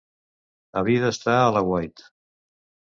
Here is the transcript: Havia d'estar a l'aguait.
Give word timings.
Havia 0.81 1.03
d'estar 1.05 1.37
a 1.45 1.47
l'aguait. 1.59 2.07